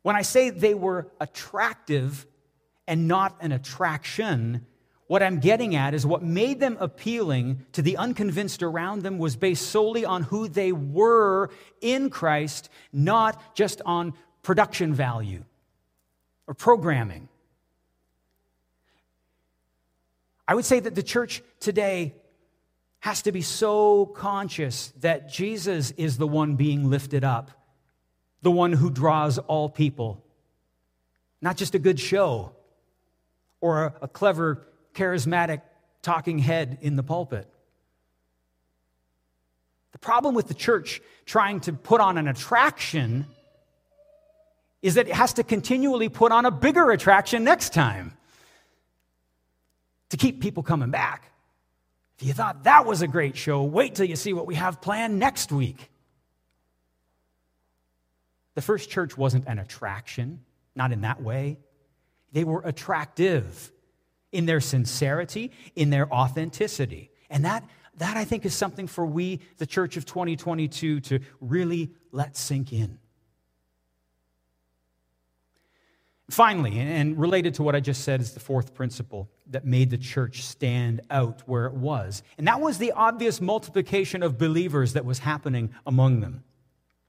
When 0.02 0.16
I 0.16 0.22
say 0.22 0.50
they 0.50 0.74
were 0.74 1.08
attractive 1.20 2.26
and 2.88 3.06
not 3.06 3.36
an 3.40 3.52
attraction, 3.52 4.66
what 5.06 5.22
I'm 5.22 5.38
getting 5.38 5.74
at 5.76 5.94
is 5.94 6.04
what 6.04 6.22
made 6.22 6.58
them 6.58 6.76
appealing 6.80 7.66
to 7.72 7.82
the 7.82 7.96
unconvinced 7.96 8.62
around 8.62 9.02
them 9.02 9.18
was 9.18 9.36
based 9.36 9.68
solely 9.68 10.04
on 10.04 10.24
who 10.24 10.48
they 10.48 10.72
were 10.72 11.50
in 11.80 12.10
Christ, 12.10 12.68
not 12.92 13.54
just 13.54 13.80
on 13.86 14.14
production 14.42 14.92
value 14.92 15.44
or 16.46 16.54
programming. 16.54 17.28
I 20.48 20.54
would 20.54 20.64
say 20.64 20.80
that 20.80 20.94
the 20.96 21.02
church 21.02 21.42
today 21.60 22.14
has 23.00 23.22
to 23.22 23.32
be 23.32 23.42
so 23.42 24.06
conscious 24.06 24.92
that 25.00 25.30
Jesus 25.30 25.92
is 25.92 26.18
the 26.18 26.26
one 26.26 26.56
being 26.56 26.90
lifted 26.90 27.24
up 27.24 27.50
the 28.42 28.50
one 28.50 28.72
who 28.72 28.90
draws 28.90 29.38
all 29.38 29.68
people. 29.68 30.22
Not 31.40 31.56
just 31.56 31.74
a 31.74 31.78
good 31.78 31.98
show 31.98 32.52
or 33.60 33.94
a, 34.02 34.08
clever, 34.08 34.66
charismatic 34.94 35.62
talking 36.02 36.38
head 36.38 36.78
in 36.82 36.96
the 36.96 37.02
pulpit. 37.02 37.48
The 39.92 39.98
problem 39.98 40.34
with 40.34 40.48
the 40.48 40.54
church 40.54 41.00
trying 41.24 41.60
to 41.60 41.72
put 41.72 42.00
on 42.00 42.18
an 42.18 42.26
attraction 42.26 43.26
is 44.82 44.94
that 44.94 45.06
it 45.06 45.14
has 45.14 45.34
to 45.34 45.44
continually 45.44 46.08
put 46.08 46.32
on 46.32 46.44
a 46.44 46.50
bigger 46.50 46.90
attraction 46.90 47.44
next 47.44 47.72
time 47.72 48.16
to 50.10 50.16
keep 50.16 50.40
people 50.40 50.64
coming 50.64 50.90
back. 50.90 51.30
If 52.18 52.26
you 52.26 52.32
thought 52.32 52.64
that 52.64 52.84
was 52.84 53.02
a 53.02 53.08
great 53.08 53.36
show, 53.36 53.62
wait 53.62 53.94
till 53.94 54.06
you 54.06 54.16
see 54.16 54.32
what 54.32 54.46
we 54.46 54.56
have 54.56 54.80
planned 54.80 55.18
next 55.18 55.52
week. 55.52 55.91
The 58.54 58.62
first 58.62 58.90
church 58.90 59.16
wasn't 59.16 59.46
an 59.46 59.58
attraction, 59.58 60.40
not 60.74 60.92
in 60.92 61.02
that 61.02 61.22
way. 61.22 61.58
They 62.32 62.44
were 62.44 62.62
attractive 62.64 63.72
in 64.30 64.46
their 64.46 64.60
sincerity, 64.60 65.52
in 65.76 65.90
their 65.90 66.12
authenticity. 66.12 67.10
And 67.30 67.44
that, 67.44 67.64
that 67.96 68.16
I 68.16 68.24
think, 68.24 68.44
is 68.44 68.54
something 68.54 68.86
for 68.86 69.06
we, 69.06 69.40
the 69.58 69.66
church 69.66 69.96
of 69.96 70.04
2022, 70.06 71.00
to 71.00 71.20
really 71.40 71.90
let 72.10 72.36
sink 72.36 72.72
in. 72.72 72.98
Finally, 76.30 76.78
and 76.78 77.18
related 77.18 77.54
to 77.54 77.62
what 77.62 77.76
I 77.76 77.80
just 77.80 78.04
said, 78.04 78.22
is 78.22 78.32
the 78.32 78.40
fourth 78.40 78.74
principle 78.74 79.30
that 79.50 79.66
made 79.66 79.90
the 79.90 79.98
church 79.98 80.42
stand 80.42 81.02
out 81.10 81.42
where 81.44 81.66
it 81.66 81.74
was. 81.74 82.22
And 82.38 82.46
that 82.46 82.60
was 82.60 82.78
the 82.78 82.92
obvious 82.92 83.40
multiplication 83.40 84.22
of 84.22 84.38
believers 84.38 84.94
that 84.94 85.04
was 85.04 85.18
happening 85.18 85.74
among 85.86 86.20
them. 86.20 86.42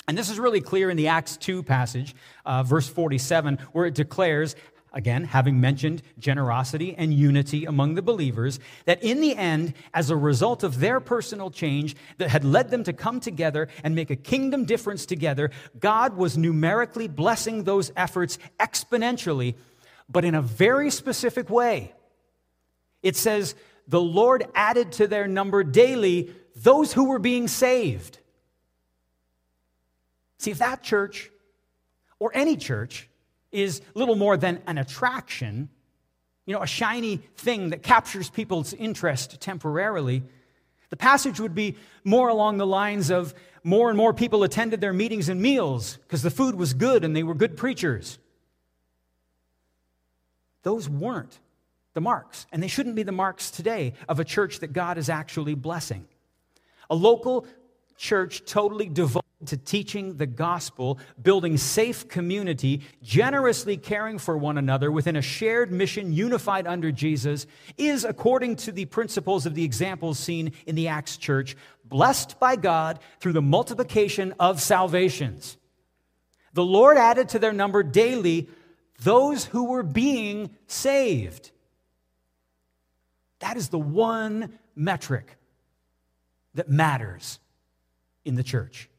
And 0.08 0.18
this 0.18 0.30
is 0.30 0.40
really 0.40 0.62
clear 0.62 0.90
in 0.90 0.98
the 0.98 1.08
Acts 1.08 1.38
2 1.38 1.64
passage, 1.64 2.16
uh, 2.46 2.64
verse 2.64 2.88
47, 2.88 3.58
where 3.72 3.86
it 3.86 3.94
declares, 3.94 4.56
again, 4.92 5.24
having 5.24 5.62
mentioned 5.62 6.02
generosity 6.20 6.94
and 6.98 7.14
unity 7.14 7.64
among 7.66 7.96
the 7.96 8.02
believers, 8.02 8.60
that 8.86 9.02
in 9.02 9.22
the 9.22 9.36
end, 9.36 9.74
as 9.94 10.10
a 10.10 10.16
result 10.16 10.64
of 10.64 10.80
their 10.80 11.00
personal 11.00 11.50
change 11.50 11.96
that 12.18 12.30
had 12.30 12.44
led 12.44 12.70
them 12.70 12.84
to 12.84 12.92
come 12.92 13.22
together 13.22 13.70
and 13.84 13.96
make 13.96 14.10
a 14.10 14.16
kingdom 14.16 14.66
difference 14.66 15.06
together, 15.06 15.52
God 15.80 16.18
was 16.18 16.38
numerically 16.38 17.08
blessing 17.08 17.64
those 17.64 17.92
efforts 17.96 18.38
exponentially, 18.60 19.56
but 20.10 20.26
in 20.26 20.36
a 20.36 20.42
very 20.42 20.92
specific 20.92 21.50
way. 21.50 21.94
It 23.02 23.16
says, 23.16 23.56
the 23.88 24.02
Lord 24.02 24.46
added 24.54 24.92
to 24.94 25.08
their 25.08 25.28
number 25.28 25.64
daily 25.64 26.34
those 26.56 26.94
who 26.94 27.06
were 27.06 27.20
being 27.20 27.48
saved. 27.48 28.20
See, 30.44 30.52
if 30.52 30.58
that 30.58 30.84
church 30.84 31.32
or 32.20 32.30
any 32.34 32.58
church 32.58 33.08
is 33.54 33.82
little 33.94 34.18
more 34.18 34.36
than 34.36 34.62
an 34.68 34.78
attraction, 34.78 35.70
you 36.46 36.54
know, 36.54 36.62
a 36.62 36.68
shiny 36.68 37.22
thing 37.38 37.70
that 37.70 37.82
captures 37.82 38.30
people's 38.30 38.74
interest 38.74 39.40
temporarily, 39.40 40.22
the 40.90 40.98
passage 40.98 41.40
would 41.40 41.56
be 41.56 41.78
more 42.04 42.28
along 42.28 42.58
the 42.58 42.68
lines 42.68 43.10
of 43.10 43.34
more 43.64 43.88
and 43.88 43.96
more 43.96 44.14
people 44.14 44.44
attended 44.44 44.82
their 44.82 44.92
meetings 44.92 45.30
and 45.30 45.42
meals 45.42 45.96
because 45.96 46.24
the 46.24 46.30
food 46.30 46.56
was 46.56 46.74
good 46.74 47.06
and 47.06 47.16
they 47.16 47.24
were 47.24 47.36
good 47.36 47.56
preachers. 47.56 48.20
Those 50.64 50.90
weren't 50.90 51.40
the 51.94 52.02
marks, 52.02 52.48
and 52.52 52.62
they 52.62 52.68
shouldn't 52.68 52.96
be 52.96 53.04
the 53.04 53.14
marks 53.14 53.50
today 53.50 53.94
of 54.10 54.20
a 54.20 54.26
church 54.26 54.60
that 54.60 54.74
God 54.74 54.98
is 54.98 55.08
actually 55.08 55.56
blessing. 55.56 56.06
A 56.90 56.96
local 56.96 57.48
church 57.98 58.46
totally 58.46 58.88
devoted 58.88 59.24
to 59.48 59.58
teaching 59.58 60.18
the 60.18 60.26
gospel, 60.26 61.00
building 61.22 61.58
safe 61.58 62.08
community, 62.08 62.82
generously 63.02 63.78
caring 63.78 64.18
for 64.18 64.38
one 64.38 64.58
another 64.58 64.92
within 64.92 65.16
a 65.16 65.22
shared 65.22 65.72
mission 65.72 66.14
unified 66.14 66.68
under 66.68 66.92
Jesus, 66.92 67.46
is, 67.78 68.04
according 68.06 68.56
to 68.58 68.72
the 68.72 68.86
principles 68.86 69.46
of 69.46 69.56
the 69.56 69.64
examples 69.64 70.20
seen 70.20 70.54
in 70.66 70.76
the 70.76 70.88
Acts 70.88 71.18
church, 71.18 71.56
blessed 71.86 72.40
by 72.40 72.56
God 72.56 73.00
through 73.20 73.34
the 73.34 73.42
multiplication 73.42 74.34
of 74.40 74.62
salvations. 74.62 75.58
The 76.54 76.64
Lord 76.64 76.98
added 76.98 77.30
to 77.30 77.40
their 77.40 77.54
number 77.54 77.84
daily 77.84 78.50
those 79.02 79.46
who 79.46 79.66
were 79.66 79.84
being 79.84 80.52
saved. 80.68 81.52
That 83.40 83.58
is 83.58 83.70
the 83.70 83.80
one 83.80 84.58
metric 84.76 85.38
that 86.54 86.70
matters 86.70 87.40
in 88.26 88.36
the 88.36 88.44
church. 88.44 88.90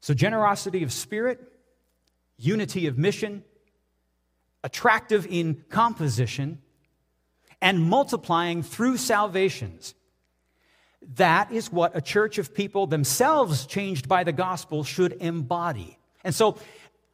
So, 0.00 0.14
generosity 0.14 0.82
of 0.82 0.92
spirit, 0.92 1.40
unity 2.36 2.88
of 2.88 2.98
mission, 2.98 3.44
attractive 4.64 5.26
in 5.30 5.64
composition, 5.68 6.60
and 7.60 7.80
multiplying 7.80 8.64
through 8.64 8.96
salvations. 8.96 9.94
That 11.14 11.52
is 11.52 11.70
what 11.70 11.96
a 11.96 12.00
church 12.00 12.38
of 12.38 12.52
people 12.52 12.88
themselves 12.88 13.64
changed 13.66 14.08
by 14.08 14.24
the 14.24 14.32
gospel 14.32 14.82
should 14.82 15.12
embody. 15.12 15.98
And 16.24 16.34
so, 16.34 16.58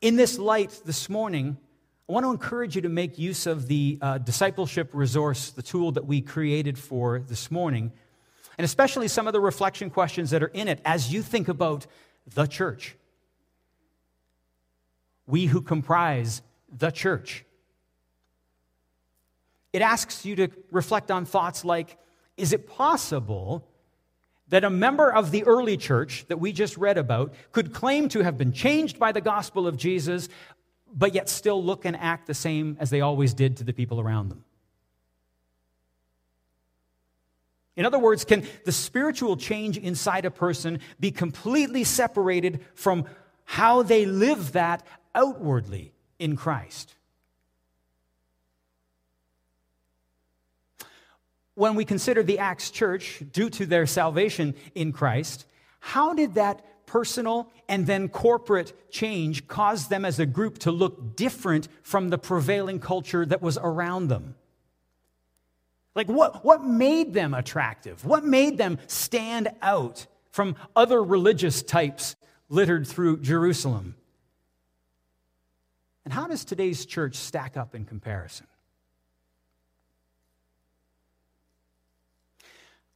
in 0.00 0.16
this 0.16 0.38
light 0.38 0.80
this 0.86 1.10
morning, 1.10 1.58
I 2.08 2.14
want 2.14 2.24
to 2.24 2.30
encourage 2.30 2.74
you 2.74 2.80
to 2.82 2.88
make 2.88 3.18
use 3.18 3.46
of 3.46 3.68
the 3.68 3.98
uh, 4.00 4.16
discipleship 4.16 4.88
resource, 4.94 5.50
the 5.50 5.60
tool 5.60 5.92
that 5.92 6.06
we 6.06 6.22
created 6.22 6.78
for 6.78 7.18
this 7.18 7.50
morning, 7.50 7.92
and 8.56 8.64
especially 8.64 9.08
some 9.08 9.26
of 9.26 9.34
the 9.34 9.40
reflection 9.40 9.90
questions 9.90 10.30
that 10.30 10.42
are 10.42 10.48
in 10.48 10.68
it 10.68 10.80
as 10.86 11.12
you 11.12 11.20
think 11.20 11.48
about 11.48 11.86
the 12.34 12.46
church. 12.46 12.96
We 15.26 15.44
who 15.44 15.60
comprise 15.60 16.40
the 16.74 16.90
church. 16.90 17.44
It 19.74 19.82
asks 19.82 20.24
you 20.24 20.34
to 20.36 20.48
reflect 20.70 21.10
on 21.10 21.26
thoughts 21.26 21.62
like 21.62 21.98
Is 22.38 22.54
it 22.54 22.66
possible 22.66 23.68
that 24.48 24.64
a 24.64 24.70
member 24.70 25.12
of 25.12 25.30
the 25.30 25.44
early 25.44 25.76
church 25.76 26.24
that 26.28 26.40
we 26.40 26.52
just 26.52 26.78
read 26.78 26.96
about 26.96 27.34
could 27.52 27.74
claim 27.74 28.08
to 28.08 28.20
have 28.20 28.38
been 28.38 28.52
changed 28.52 28.98
by 28.98 29.12
the 29.12 29.20
gospel 29.20 29.66
of 29.66 29.76
Jesus, 29.76 30.30
but 30.92 31.14
yet 31.14 31.28
still 31.28 31.62
look 31.62 31.84
and 31.84 31.96
act 31.96 32.26
the 32.26 32.34
same 32.34 32.76
as 32.80 32.90
they 32.90 33.00
always 33.00 33.34
did 33.34 33.56
to 33.58 33.64
the 33.64 33.72
people 33.72 34.00
around 34.00 34.28
them? 34.28 34.44
In 37.76 37.86
other 37.86 37.98
words, 37.98 38.24
can 38.24 38.44
the 38.64 38.72
spiritual 38.72 39.36
change 39.36 39.78
inside 39.78 40.24
a 40.24 40.32
person 40.32 40.80
be 40.98 41.12
completely 41.12 41.84
separated 41.84 42.64
from 42.74 43.04
how 43.44 43.84
they 43.84 44.04
live 44.04 44.52
that 44.52 44.84
outwardly 45.14 45.92
in 46.18 46.34
Christ? 46.34 46.96
When 51.54 51.76
we 51.76 51.84
consider 51.84 52.24
the 52.24 52.40
Acts 52.40 52.70
church, 52.70 53.22
due 53.32 53.50
to 53.50 53.66
their 53.66 53.86
salvation 53.86 54.56
in 54.74 54.92
Christ, 54.92 55.44
how 55.80 56.14
did 56.14 56.34
that 56.34 56.64
personal 56.88 57.52
and 57.68 57.86
then 57.86 58.08
corporate 58.08 58.90
change 58.90 59.46
caused 59.46 59.90
them 59.90 60.04
as 60.04 60.18
a 60.18 60.26
group 60.26 60.58
to 60.58 60.72
look 60.72 61.14
different 61.14 61.68
from 61.82 62.08
the 62.08 62.18
prevailing 62.18 62.80
culture 62.80 63.24
that 63.24 63.40
was 63.40 63.56
around 63.62 64.08
them? 64.08 64.34
Like, 65.94 66.08
what, 66.08 66.44
what 66.44 66.64
made 66.64 67.12
them 67.12 67.34
attractive? 67.34 68.04
What 68.04 68.24
made 68.24 68.58
them 68.58 68.78
stand 68.86 69.48
out 69.62 70.06
from 70.30 70.56
other 70.74 71.02
religious 71.02 71.62
types 71.62 72.16
littered 72.48 72.86
through 72.86 73.20
Jerusalem? 73.20 73.94
And 76.04 76.12
how 76.12 76.26
does 76.26 76.44
today's 76.44 76.86
church 76.86 77.16
stack 77.16 77.56
up 77.56 77.74
in 77.74 77.84
comparison? 77.84 78.46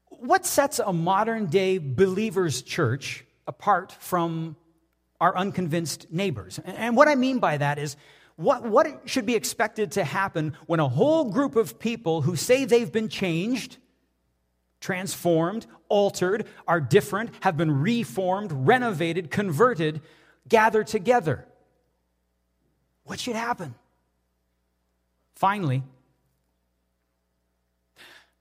What 0.07 0.47
sets 0.47 0.79
a 0.79 0.93
modern 0.93 1.47
day 1.47 1.79
believer's 1.79 2.63
church 2.63 3.25
apart 3.47 3.93
from 3.93 4.57
our 5.21 5.37
unconvinced 5.37 6.07
neighbors? 6.11 6.59
And 6.65 6.97
what 6.97 7.09
I 7.09 7.15
mean 7.15 7.39
by 7.39 7.59
that 7.59 7.79
is, 7.79 7.97
what, 8.37 8.65
what 8.65 9.03
should 9.05 9.27
be 9.27 9.35
expected 9.35 9.93
to 9.93 10.05
happen 10.05 10.57
when 10.67 10.81
a 10.81 10.89
whole 10.89 11.31
group 11.31 11.57
of 11.57 11.79
people 11.79 12.23
who 12.23 12.35
say 12.35 12.65
they've 12.65 12.91
been 12.91 13.09
changed, 13.09 13.77
transformed, 14.81 15.67
altered, 15.89 16.47
are 16.67 16.81
different, 16.81 17.31
have 17.41 17.57
been 17.57 17.71
reformed, 17.71 18.51
renovated, 18.53 19.31
converted, 19.31 20.01
gather 20.49 20.83
together? 20.83 21.47
What 23.05 23.21
should 23.21 23.37
happen? 23.37 23.75
Finally, 25.35 25.83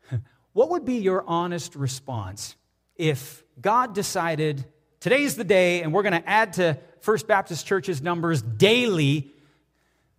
what 0.54 0.70
would 0.70 0.86
be 0.86 0.96
your 0.96 1.24
honest 1.28 1.76
response 1.76 2.56
if 2.96 3.44
God 3.60 3.94
decided 3.94 4.66
today's 5.02 5.36
the 5.36 5.44
day 5.44 5.82
and 5.82 5.92
we're 5.92 6.04
going 6.04 6.20
to 6.20 6.30
add 6.30 6.54
to 6.54 6.78
First 7.02 7.28
Baptist 7.28 7.66
Church's 7.66 8.02
numbers 8.02 8.42
daily 8.42 9.30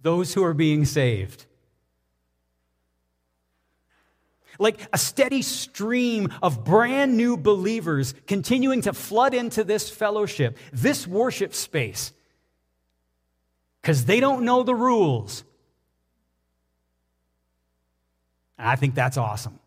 those 0.03 0.35
who 0.35 0.45
are 0.45 0.53
being 0.53 0.85
saved. 0.85 1.47
Like 4.59 4.81
a 4.93 4.99
steady 4.99 5.43
stream 5.43 6.33
of 6.43 6.65
brand 6.65 7.17
new 7.17 7.37
believers 7.37 8.15
continuing 8.27 8.83
to 8.83 8.93
flood 8.93 9.33
into 9.33 9.65
this 9.65 9.89
fellowship, 9.89 10.59
this 10.73 11.07
worship 11.07 11.55
space, 11.55 12.13
because 13.81 14.05
they 14.05 14.21
don't 14.21 14.45
know 14.45 14.63
the 14.63 14.75
rules. 14.75 15.43
And 18.59 18.69
I 18.69 18.77
think 18.77 18.95
that's 18.95 19.17
awesome. 19.17 19.59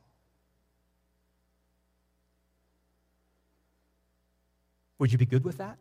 Would 5.00 5.12
you 5.12 5.18
be 5.18 5.26
good 5.26 5.44
with 5.44 5.58
that? 5.58 5.78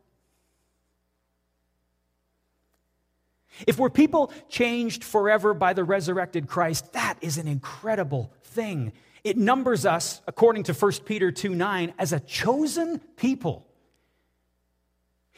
If 3.66 3.78
we're 3.78 3.90
people 3.90 4.32
changed 4.48 5.04
forever 5.04 5.54
by 5.54 5.74
the 5.74 5.84
resurrected 5.84 6.48
Christ, 6.48 6.92
that 6.92 7.18
is 7.20 7.38
an 7.38 7.46
incredible 7.46 8.32
thing. 8.42 8.92
It 9.22 9.36
numbers 9.36 9.86
us, 9.86 10.20
according 10.26 10.64
to 10.64 10.74
1 10.74 10.92
Peter 11.04 11.30
2 11.30 11.54
9, 11.54 11.94
as 11.98 12.12
a 12.12 12.20
chosen 12.20 12.98
people. 13.16 13.66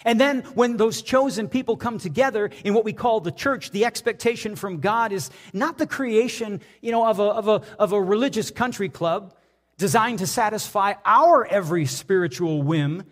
And 0.05 0.21
then 0.21 0.43
when 0.55 0.77
those 0.77 1.01
chosen 1.01 1.49
people 1.49 1.77
come 1.77 1.99
together 1.99 2.51
in 2.65 2.75
what 2.75 2.85
we 2.85 2.93
call 2.93 3.21
the 3.21 3.31
church, 3.31 3.71
the 3.71 3.87
expectation 3.87 4.55
from 4.55 4.81
God 4.81 5.11
is 5.11 5.31
not 5.53 5.79
the 5.79 5.87
creation, 5.87 6.61
you 6.83 6.93
know, 6.93 7.07
of 7.07 7.19
a, 7.19 7.23
of 7.23 7.49
a, 7.49 7.63
of 7.79 7.93
a 7.93 8.03
religious 8.03 8.51
country 8.51 8.89
club 8.89 9.35
designed 9.79 10.19
to 10.19 10.27
satisfy 10.27 10.95
our 11.05 11.47
every 11.47 11.87
spiritual 11.87 12.63
whim 12.63 13.05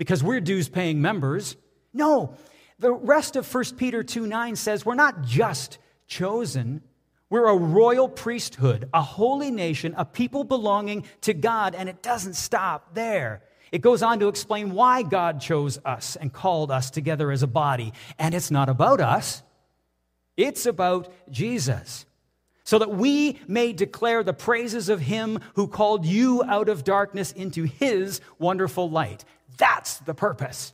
because 0.00 0.24
we're 0.24 0.40
dues 0.40 0.66
paying 0.66 1.02
members. 1.02 1.58
No, 1.92 2.34
the 2.78 2.90
rest 2.90 3.36
of 3.36 3.54
1 3.54 3.76
Peter 3.76 4.02
2 4.02 4.26
9 4.26 4.56
says 4.56 4.86
we're 4.86 4.94
not 4.94 5.20
just 5.20 5.76
chosen, 6.06 6.80
we're 7.28 7.48
a 7.48 7.54
royal 7.54 8.08
priesthood, 8.08 8.88
a 8.94 9.02
holy 9.02 9.50
nation, 9.50 9.92
a 9.98 10.06
people 10.06 10.44
belonging 10.44 11.04
to 11.20 11.34
God, 11.34 11.74
and 11.74 11.86
it 11.86 12.02
doesn't 12.02 12.32
stop 12.32 12.94
there. 12.94 13.42
It 13.72 13.82
goes 13.82 14.02
on 14.02 14.20
to 14.20 14.28
explain 14.28 14.72
why 14.72 15.02
God 15.02 15.38
chose 15.38 15.78
us 15.84 16.16
and 16.16 16.32
called 16.32 16.70
us 16.70 16.90
together 16.90 17.30
as 17.30 17.42
a 17.42 17.46
body. 17.46 17.92
And 18.18 18.34
it's 18.34 18.50
not 18.50 18.70
about 18.70 19.02
us, 19.02 19.42
it's 20.38 20.64
about 20.64 21.12
Jesus. 21.30 22.06
So 22.64 22.78
that 22.78 22.90
we 22.90 23.38
may 23.48 23.74
declare 23.74 24.22
the 24.22 24.32
praises 24.32 24.88
of 24.88 25.00
him 25.00 25.40
who 25.54 25.66
called 25.66 26.06
you 26.06 26.42
out 26.44 26.70
of 26.70 26.84
darkness 26.84 27.32
into 27.32 27.64
his 27.64 28.20
wonderful 28.38 28.88
light. 28.88 29.24
That's 29.60 29.98
the 29.98 30.14
purpose. 30.14 30.72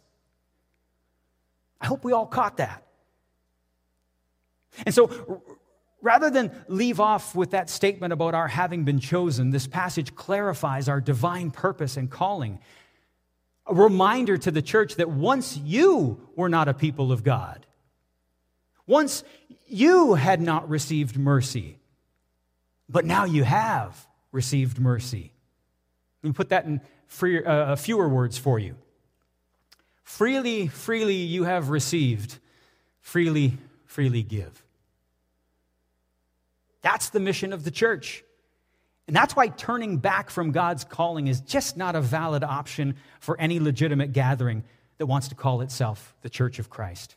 I 1.81 1.87
hope 1.87 2.05
we 2.05 2.13
all 2.13 2.27
caught 2.27 2.57
that. 2.57 2.83
And 4.87 4.95
so, 4.95 5.43
Rather 6.07 6.31
than 6.31 6.53
leave 6.69 7.01
off 7.01 7.35
with 7.35 7.51
that 7.51 7.69
statement 7.69 8.13
about 8.13 8.33
our 8.33 8.47
having 8.47 8.85
been 8.85 9.01
chosen, 9.01 9.51
this 9.51 9.67
passage 9.67 10.15
clarifies 10.15 10.89
our 10.89 11.01
divine 11.01 11.51
purpose 11.51 11.97
and 11.97 12.09
calling. 12.09 12.61
A 13.67 13.75
reminder 13.75 14.37
to 14.37 14.53
the 14.53 14.63
church 14.63 14.95
that 14.97 15.11
once 15.11 15.57
you 15.57 16.29
were 16.37 16.49
not 16.49 16.69
a 16.69 16.75
people 16.75 17.11
of 17.11 17.25
God, 17.25 17.67
once 18.87 19.25
you 19.67 20.15
had 20.15 20.41
not 20.41 20.69
received 20.69 21.19
mercy, 21.19 21.79
but 22.89 23.05
now 23.05 23.25
you 23.25 23.43
have 23.43 24.07
received 24.31 24.79
mercy. 24.79 25.33
Me 26.23 26.31
put 26.31 26.51
that 26.51 26.67
in 26.67 26.81
free, 27.07 27.45
uh, 27.45 27.77
fewer 27.77 28.09
words 28.09 28.39
for 28.39 28.59
you. 28.59 28.77
Freely, 30.03 30.69
freely 30.69 31.15
you 31.15 31.45
have 31.45 31.69
received, 31.69 32.39
freely, 33.01 33.59
freely 33.87 34.23
give. 34.23 34.63
That's 36.83 37.09
the 37.11 37.21
mission 37.21 37.53
of 37.53 37.65
the 37.65 37.71
church. 37.71 38.23
And 39.07 39.15
that's 39.15 39.37
why 39.37 39.49
turning 39.49 39.99
back 39.99 40.31
from 40.31 40.53
God's 40.53 40.85
calling 40.85 41.27
is 41.29 41.41
just 41.41 41.77
not 41.77 41.97
a 41.97 42.01
valid 42.01 42.43
option 42.45 42.97
for 43.21 43.39
any 43.41 43.61
legitimate 43.61 44.13
gathering 44.13 44.65
that 44.99 45.07
wants 45.07 45.29
to 45.29 45.35
call 45.35 45.61
itself 45.61 46.15
the 46.23 46.31
Church 46.31 46.59
of 46.59 46.71
Christ. 46.71 47.17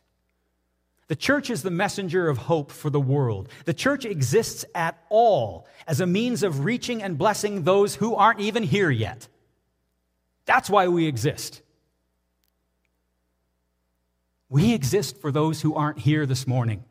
The 1.08 1.16
church 1.16 1.50
is 1.50 1.64
the 1.64 1.72
messenger 1.72 2.30
of 2.30 2.38
hope 2.38 2.72
for 2.72 2.92
the 2.92 3.00
world. 3.00 3.50
The 3.66 3.74
church 3.74 4.06
exists 4.06 4.64
at 4.76 5.04
all 5.10 5.68
as 5.88 6.02
a 6.02 6.06
means 6.06 6.44
of 6.44 6.66
reaching 6.66 7.02
and 7.02 7.18
blessing 7.18 7.64
those 7.64 7.96
who 7.96 8.14
aren't 8.14 8.42
even 8.42 8.62
here 8.62 8.92
yet. 8.92 9.28
That's 10.50 10.68
why 10.68 10.88
we 10.88 11.06
exist. 11.06 11.62
We 14.50 14.74
exist 14.74 15.22
for 15.22 15.32
those 15.32 15.62
who 15.62 15.76
aren't 15.76 16.00
here 16.00 16.26
this 16.26 16.48
morning. 16.48 16.84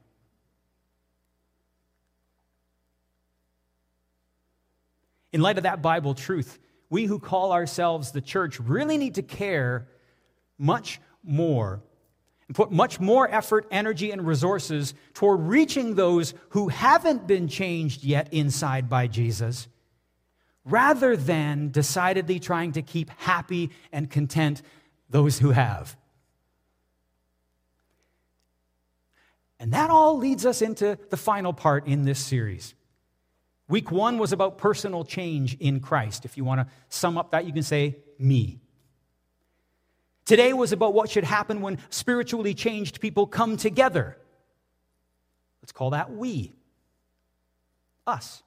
In 5.33 5.41
light 5.41 5.57
of 5.57 5.65
that 5.65 5.83
Bible 5.83 6.15
truth, 6.15 6.61
we 6.89 7.07
who 7.07 7.19
call 7.19 7.51
ourselves 7.51 8.13
the 8.13 8.21
church 8.21 8.61
really 8.61 8.97
need 8.97 9.17
to 9.17 9.23
care 9.23 9.89
much 10.57 11.01
more 11.25 11.83
and 12.47 12.55
put 12.55 12.71
much 12.71 13.01
more 13.01 13.29
effort, 13.29 13.67
energy, 13.73 14.13
and 14.13 14.25
resources 14.25 14.95
toward 15.15 15.41
reaching 15.41 15.97
those 15.97 16.33
who 16.51 16.69
haven't 16.69 17.27
been 17.27 17.49
changed 17.49 18.05
yet 18.05 18.33
inside 18.33 18.89
by 18.89 19.09
Jesus, 19.09 19.67
rather 20.69 21.17
than 21.17 21.71
decidedly 21.71 22.39
trying 22.39 22.73
to 22.73 22.83
keep 22.83 23.11
happy 23.19 23.71
and 23.93 24.11
content 24.11 24.63
those 25.09 25.39
who 25.39 25.51
have. 25.51 25.97
And 29.59 29.73
that 29.73 29.91
all 29.91 30.19
leads 30.19 30.47
us 30.47 30.63
into 30.63 30.99
the 31.11 31.17
final 31.17 31.53
part 31.53 31.87
in 31.87 32.05
this 32.05 32.21
series. 32.21 32.75
Week 33.69 33.91
one 33.91 34.19
was 34.19 34.33
about 34.33 34.57
personal 34.57 35.05
change 35.05 35.57
in 35.59 35.81
Christ. 35.81 36.25
If 36.25 36.37
you 36.37 36.45
want 36.45 36.61
to 36.61 36.67
sum 36.89 37.19
up 37.19 37.33
that, 37.33 37.45
you 37.45 37.53
can 37.53 37.63
say, 37.63 37.97
me. 38.19 38.61
Today 40.25 40.53
was 40.53 40.73
about 40.73 40.95
what 40.95 41.11
should 41.11 41.25
happen 41.25 41.61
when 41.61 41.79
spiritually 41.91 42.55
changed 42.55 43.01
people 43.01 43.27
come 43.27 43.57
together. 43.57 44.17
Let's 45.63 45.73
call 45.73 45.91
that 45.91 46.13
we. 46.13 46.55
Us. 48.07 48.43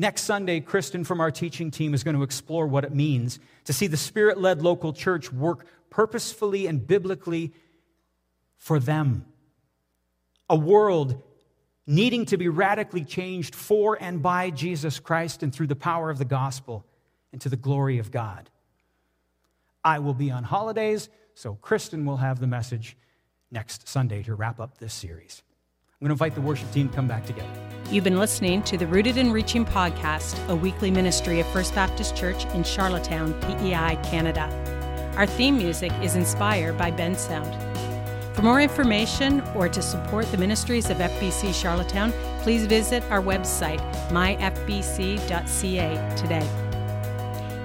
Next 0.00 0.22
Sunday, 0.22 0.60
Kristen 0.60 1.04
from 1.04 1.20
our 1.20 1.30
teaching 1.30 1.70
team 1.70 1.92
is 1.92 2.04
going 2.04 2.16
to 2.16 2.22
explore 2.22 2.66
what 2.66 2.84
it 2.84 2.94
means 2.94 3.38
to 3.66 3.74
see 3.74 3.86
the 3.86 3.98
spirit 3.98 4.40
led 4.40 4.62
local 4.62 4.94
church 4.94 5.30
work 5.30 5.66
purposefully 5.90 6.66
and 6.66 6.86
biblically 6.86 7.52
for 8.56 8.78
them. 8.78 9.26
A 10.48 10.56
world 10.56 11.22
needing 11.86 12.24
to 12.24 12.38
be 12.38 12.48
radically 12.48 13.04
changed 13.04 13.54
for 13.54 13.98
and 14.00 14.22
by 14.22 14.48
Jesus 14.48 14.98
Christ 14.98 15.42
and 15.42 15.54
through 15.54 15.66
the 15.66 15.76
power 15.76 16.08
of 16.08 16.16
the 16.16 16.24
gospel 16.24 16.86
and 17.30 17.38
to 17.42 17.50
the 17.50 17.56
glory 17.56 17.98
of 17.98 18.10
God. 18.10 18.48
I 19.84 19.98
will 19.98 20.14
be 20.14 20.30
on 20.30 20.44
holidays, 20.44 21.10
so 21.34 21.58
Kristen 21.60 22.06
will 22.06 22.16
have 22.16 22.40
the 22.40 22.46
message 22.46 22.96
next 23.50 23.86
Sunday 23.86 24.22
to 24.22 24.34
wrap 24.34 24.60
up 24.60 24.78
this 24.78 24.94
series. 24.94 25.42
I'm 26.00 26.06
going 26.06 26.16
to 26.16 26.24
invite 26.24 26.34
the 26.34 26.40
worship 26.40 26.72
team 26.72 26.88
to 26.88 26.96
come 26.96 27.06
back 27.06 27.26
together. 27.26 27.50
You've 27.90 28.04
been 28.04 28.18
listening 28.18 28.62
to 28.62 28.78
the 28.78 28.86
Rooted 28.86 29.18
and 29.18 29.34
Reaching 29.34 29.66
podcast, 29.66 30.48
a 30.48 30.56
weekly 30.56 30.90
ministry 30.90 31.40
of 31.40 31.46
First 31.48 31.74
Baptist 31.74 32.16
Church 32.16 32.46
in 32.54 32.64
Charlottetown, 32.64 33.38
PEI, 33.42 33.98
Canada. 34.02 34.48
Our 35.18 35.26
theme 35.26 35.58
music 35.58 35.92
is 36.02 36.16
inspired 36.16 36.78
by 36.78 36.90
Bensound. 36.90 37.54
For 38.34 38.40
more 38.40 38.62
information 38.62 39.42
or 39.54 39.68
to 39.68 39.82
support 39.82 40.24
the 40.30 40.38
ministries 40.38 40.88
of 40.88 40.96
FBC 40.96 41.52
Charlottetown, 41.52 42.14
please 42.38 42.64
visit 42.64 43.02
our 43.10 43.20
website, 43.20 43.80
myfbc.ca 44.08 45.28
today. 46.16 46.48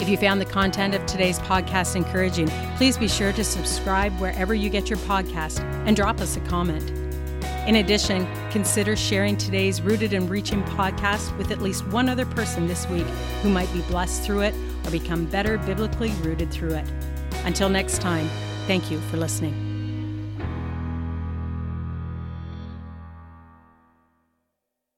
If 0.02 0.10
you 0.10 0.17
found 0.17 0.41
the 0.41 0.45
content 0.45 0.93
of 0.93 1.06
today's 1.06 1.39
podcast 1.39 1.95
encouraging, 1.95 2.50
please 2.76 2.98
be 2.98 3.08
sure 3.08 3.32
to 3.32 3.45
subscribe 3.45 4.12
wherever 4.19 4.54
you 4.54 4.69
get 4.69 4.89
your 4.89 5.00
podcast 5.00 5.62
and 5.88 5.95
drop 5.95 6.19
us 6.19 6.36
a 6.36 6.41
comment. 6.41 7.05
In 7.65 7.78
addition, 7.78 8.28
consider 8.51 8.95
sharing 8.95 9.38
today's 9.38 9.82
Rooted 9.82 10.13
and 10.13 10.30
Reaching 10.30 10.62
podcast 10.63 11.36
with 11.36 11.49
at 11.49 11.63
least 11.63 11.88
one 11.88 12.08
other 12.08 12.25
person 12.25 12.67
this 12.67 12.88
week 12.89 13.08
who 13.41 13.49
might 13.49 13.71
be 13.73 13.82
blessed 13.82 14.21
through 14.21 14.41
it 14.41 14.54
or 14.86 14.91
become 14.91 15.25
better 15.25 15.58
biblically 15.58 16.12
rooted 16.21 16.51
through 16.51 16.75
it. 16.75 16.88
Until 17.43 17.69
next 17.69 18.01
time, 18.01 18.30
thank 18.67 18.91
you 18.91 18.99
for 19.10 19.17
listening. 19.17 19.64